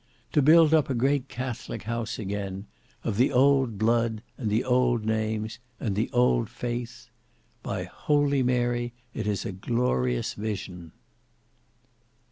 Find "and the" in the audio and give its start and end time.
4.35-4.63, 5.79-6.09